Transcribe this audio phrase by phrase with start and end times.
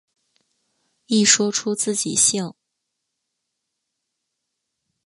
[1.05, 2.55] 一说出自己姓。